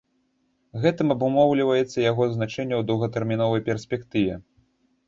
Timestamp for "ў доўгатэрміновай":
2.81-3.67